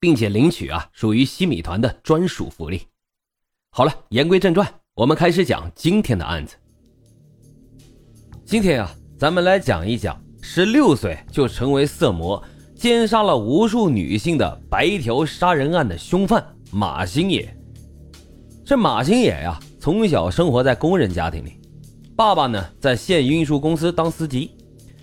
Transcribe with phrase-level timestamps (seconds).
[0.00, 2.82] 并且领取啊，属于西米团的专属福利。
[3.70, 6.56] 好了，言归正传，我们开始讲今天的案子。
[8.44, 12.42] 今天啊，咱们来讲一讲十六岁就成为色魔、
[12.74, 17.54] 奸杀了无数女性的白条杀人案的凶犯马星野。
[18.64, 21.60] 这马星野呀，从小生活在工人家庭里，
[22.16, 24.56] 爸爸呢在县运输公司当司机，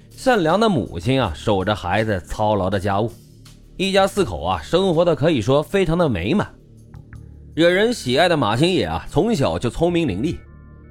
[0.10, 3.12] 善良的母亲啊守着孩子，操劳的家务。
[3.78, 6.50] 一家四口啊，生活的可以说非常的美满。
[7.54, 10.38] 惹人喜爱的马星野啊，从小就聪明伶俐。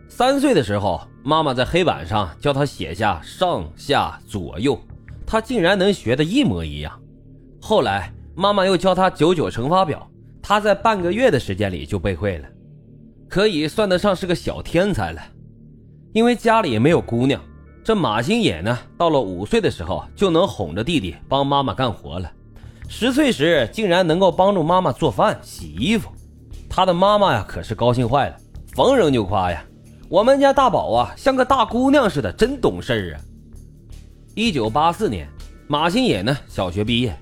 [0.07, 4.79] 三岁的时候，妈妈在黑板上教他写下上下左右，
[5.25, 6.93] 他竟然能学的一模一样。
[7.59, 10.07] 后来，妈妈又教他九九乘法表，
[10.43, 12.49] 他在半个月的时间里就背会了，
[13.31, 15.23] 可以算得上是个小天才了。
[16.13, 17.41] 因为家里没有姑娘，
[17.83, 22.31] 这马星野呢，到了五岁的时候就能哄着弟弟帮妈妈干活了。
[22.87, 26.11] 十岁时竟然能够帮助妈妈做饭、洗衣服，
[26.69, 28.37] 他的妈妈呀可是高兴坏了，
[28.75, 29.65] 逢人就夸呀
[30.09, 33.21] ：“我们家大宝啊像个大姑娘似的，真懂事儿啊！”
[34.37, 35.29] 一九八四年，
[35.67, 37.17] 马新野呢小学毕业，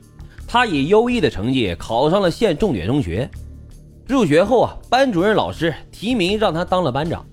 [0.46, 3.30] 他以优异的成绩考上了县重点中学。
[4.06, 7.24] 入学后啊，班主任老师提名让他当了班长，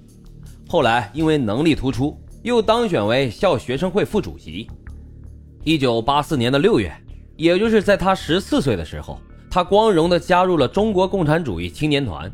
[0.67, 4.69] 后来因为能力突出，又当选为校学生会副主席。
[5.63, 6.89] 一九八四年的六月。
[7.39, 9.17] 也就是在他十四岁的时候，
[9.49, 12.29] 他光荣地加入了中国共产主义青年团，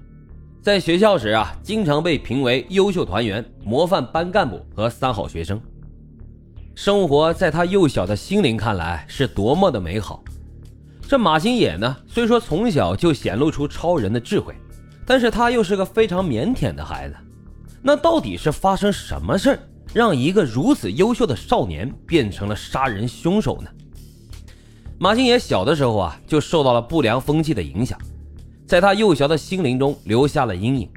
[0.63, 5.61] 在学校时啊，经常被评为优秀团员、模范班干部和三好学生。
[6.73, 10.23] 生活在他幼小的心灵看来是多么的美好。
[11.07, 14.55] 这马新野呢，虽说从小就显露出超人的智慧，
[15.05, 17.15] 但是他又是个非常腼腆的孩子。
[17.83, 19.59] 那到底是发生什么事儿，
[19.93, 23.69] 让一个如此优秀的少年变成了杀人凶手呢？
[24.97, 27.99] 马星野小的时候啊，就受到了不良风气的影响，
[28.65, 30.89] 在他幼小的心灵中留下了阴影。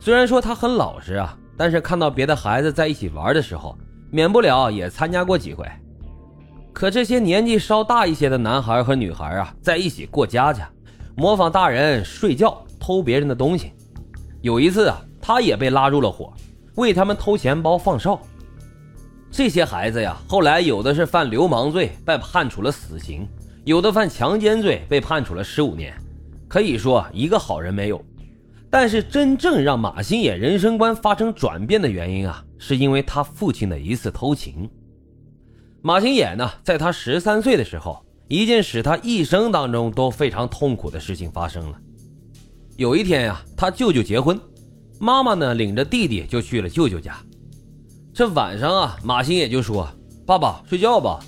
[0.00, 3.76] 虽然说他很老实啊，但是看到别的孩子在一起玩的时候，
[4.10, 5.66] 免不了也参加过几回。
[6.72, 10.66] 可这些年纪稍大一些的男孩和女孩啊，在一起过家家，
[11.14, 13.72] 模仿大人睡觉、偷别人的东西。
[14.40, 16.32] 有一次啊，他也被拉入了伙，
[16.76, 18.18] 为他们偷钱包、放哨。
[19.36, 23.26] 这些孩子呀，后来有的是犯流氓罪，被判处了死刑；
[23.66, 25.94] 有的犯强奸罪，被判处了十五年。
[26.48, 28.02] 可以说一个好人没有。
[28.70, 34.70] 但是真正让马新野人生观发生转变的原因啊，是因为他父亲的一次偷情。
[35.82, 41.78] 马新野呢，在他十三岁的时候，一件使他一生当中都非常痛苦的事情发生了。
[42.78, 44.40] 有一天呀，他舅舅结婚，
[44.98, 47.14] 妈妈呢领着弟弟就去了舅舅家。
[48.16, 49.86] 这晚上啊，马新野就说
[50.24, 51.20] ：“爸爸睡觉吧，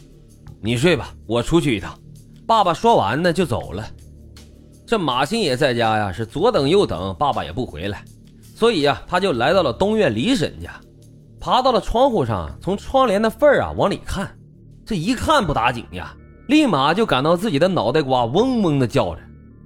[0.62, 1.94] 你睡吧，我出去一趟。”
[2.49, 3.87] 爸爸说完呢，就走了。
[4.87, 8.03] 这马新野在家呀，是左等右等，爸爸也不回来，
[8.54, 10.81] 所以呀，他就来到了东院李婶家，
[11.38, 14.34] 爬到了窗户上，从窗帘的缝儿啊往里看。
[14.87, 16.16] 这一看不打紧呀，
[16.47, 19.20] 立马就感到自己的脑袋瓜嗡嗡的叫着。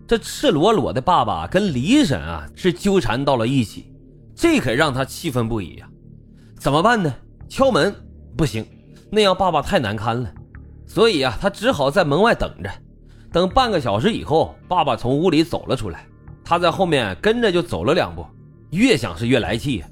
[0.09, 3.93] 这赤裸裸的爸爸跟李婶啊是纠缠到了一起，
[4.35, 5.89] 这可让他气愤不已呀。
[6.63, 7.13] 怎么办呢？
[7.49, 7.93] 敲门
[8.37, 8.65] 不行，
[9.11, 10.33] 那样爸爸太难堪了。
[10.87, 12.71] 所以啊，他只好在门外等着。
[13.33, 16.07] 等半个小时以后，爸爸从屋里走了出来，
[16.45, 18.25] 他在后面跟着就走了两步，
[18.71, 19.87] 越想是越来气呀。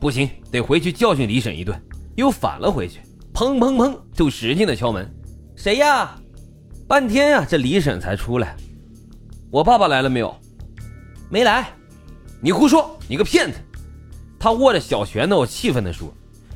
[0.00, 1.78] 不行，得回去教训李婶一顿。
[2.14, 3.02] 又返了回去，
[3.34, 5.06] 砰砰砰，就使劲的敲门。
[5.54, 6.16] 谁呀？
[6.88, 8.56] 半天呀，这李婶才出来。
[9.50, 10.34] 我爸爸来了没有？
[11.28, 11.68] 没来。
[12.40, 13.58] 你胡说，你个骗子！
[14.46, 16.08] 他握着小拳头，气愤地说：“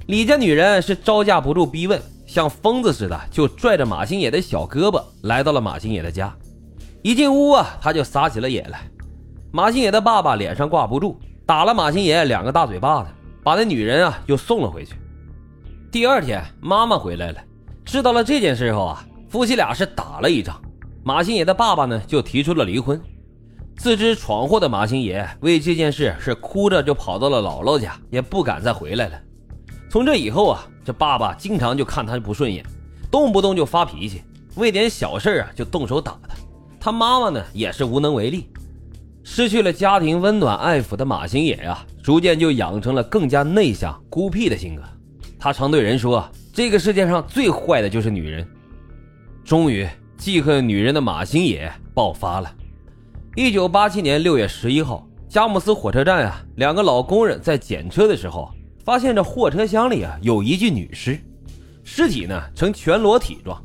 [0.06, 6.32] 李家女人是招架不住逼问，像疯子似的，就拽着马星野的小胳膊来到了马星野的家。
[7.02, 8.88] 一进屋啊，他就撒起了野来。
[9.50, 13.08] 马星野的爸爸脸上挂不住，打了马星野两个大嘴巴子，
[13.42, 14.94] 把那女人啊又送了回去。
[15.90, 17.42] 第二天，妈妈回来了，
[17.84, 20.62] 知道了这件事后啊，夫妻俩是打了一仗。
[21.02, 23.02] 马星野的爸爸呢，就提出了离婚。”
[23.80, 29.18] 自知闯祸的马星野为这件事是哭着就跑到了姥姥家，也不敢再回来了。
[29.88, 32.62] 从这以后啊，这爸爸经常就看他不顺眼，
[33.10, 34.20] 动不动就发脾气，
[34.56, 36.34] 为点小事啊就动手打他。
[36.78, 38.50] 他妈妈呢也是无能为力。
[39.24, 44.82] 失去了家庭温暖爱抚的马星野呀，逐渐就养成了更加内向、孤僻的性格。
[45.38, 48.46] 他常对人说：“这个世界上最坏的就是女人。”
[49.42, 49.88] 终于，
[50.18, 52.52] 记恨女人的马星野爆发了。
[53.36, 58.50] 一九八七年六月十一号，佳木斯火车站啊，两个老工人在检车的时候，
[58.84, 61.16] 发现这货车厢里啊有一具女尸，
[61.84, 63.62] 尸体呢呈全裸体状，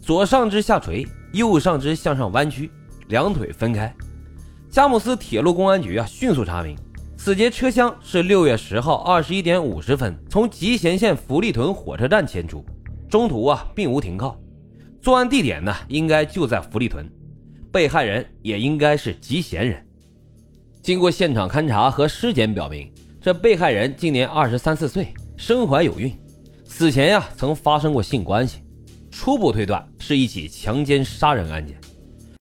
[0.00, 2.70] 左上肢下垂，右上肢向上弯曲，
[3.08, 3.92] 两腿分开。
[4.70, 6.78] 佳木斯铁路公安局啊迅速查明，
[7.16, 12.64] 此节车厢是六月十号二十一点五十分从吉贤县福利屯火车站迁出，
[13.10, 14.38] 中途啊并无停靠。
[15.02, 17.10] 作案地点呢，应该就在福利屯，
[17.70, 19.84] 被害人也应该是吉贤人。
[20.82, 26.16] 经过现场勘查和尸检表明，这被害人今年二十三四岁，身怀有孕，
[26.64, 28.62] 此前呀曾发生过性关系，
[29.10, 31.78] 初步推断是一起强奸杀人案件。